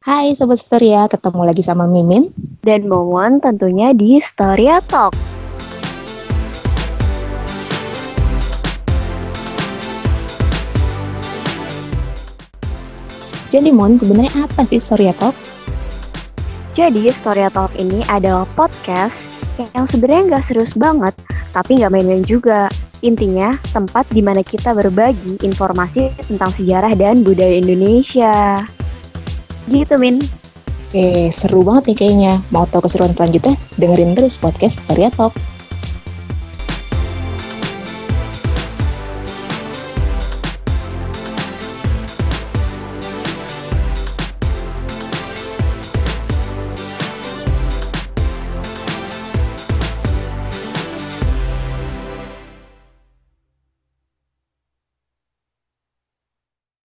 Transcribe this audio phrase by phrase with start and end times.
[0.00, 2.32] Hai Sobat Storia, ketemu lagi sama Mimin
[2.64, 5.12] dan Momon tentunya di Storia Talk.
[13.52, 15.36] Jadi Mon, sebenarnya apa sih Storia Talk?
[16.72, 19.20] Jadi Storia Talk ini adalah podcast
[19.76, 21.12] yang sebenarnya nggak serius banget,
[21.52, 22.72] tapi nggak main-main juga.
[23.04, 28.64] Intinya, tempat di mana kita berbagi informasi tentang sejarah dan budaya Indonesia.
[29.70, 30.18] Gitu, Min.
[30.90, 32.32] Oke, seru banget nih kayaknya.
[32.50, 33.54] Mau tahu keseruan selanjutnya?
[33.78, 35.30] Dengerin terus podcast Storia Talk.